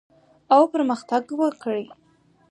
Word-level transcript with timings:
او 0.55 0.61
پرمختګ 0.73 1.23
وکړي 1.39 1.85